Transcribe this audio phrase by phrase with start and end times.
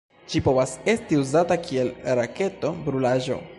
[0.33, 3.43] Ĝi povas esti uzata kiel raketo-brulaĵo.